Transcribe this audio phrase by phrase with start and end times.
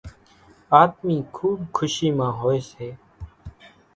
[0.79, 2.87] آۮمِي کُوٻ کُشِي مان هوئيَ سي۔